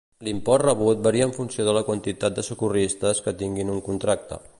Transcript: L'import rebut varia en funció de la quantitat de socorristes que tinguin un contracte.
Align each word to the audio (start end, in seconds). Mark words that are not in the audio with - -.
L'import 0.27 0.63
rebut 0.67 1.03
varia 1.07 1.27
en 1.29 1.35
funció 1.35 1.65
de 1.67 1.75
la 1.79 1.83
quantitat 1.91 2.39
de 2.39 2.45
socorristes 2.47 3.21
que 3.27 3.35
tinguin 3.43 3.75
un 3.75 3.83
contracte. 3.91 4.41